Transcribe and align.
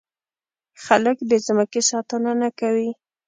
خلک 0.83 1.17
د 1.31 1.33
ځمکې 1.45 1.81
ساتنه 1.89 2.31
نه 2.41 2.49
کوي. 2.59 2.89